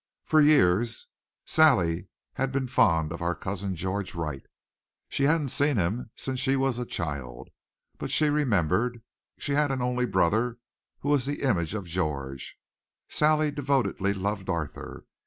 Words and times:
For 0.25 0.41
years 0.41 1.05
Sally 1.45 2.07
had 2.33 2.51
been 2.51 2.67
fond 2.67 3.11
of 3.11 3.21
our 3.21 3.35
cousin, 3.35 3.75
George 3.75 4.15
Wright. 4.15 4.41
She 5.09 5.25
hadn't 5.25 5.49
seen 5.49 5.77
him 5.77 6.09
since 6.15 6.39
she 6.39 6.55
was 6.55 6.79
a 6.79 6.87
child. 6.87 7.49
But 7.99 8.09
she 8.09 8.27
remembered. 8.29 9.03
She 9.37 9.51
had 9.51 9.69
an 9.69 9.83
only 9.83 10.07
brother 10.07 10.57
who 11.01 11.09
was 11.09 11.27
the 11.27 11.43
image 11.43 11.75
of 11.75 11.85
George. 11.85 12.57
Sally 13.09 13.51
devotedly 13.51 14.11
loved 14.15 14.49
Arthur. 14.49 15.05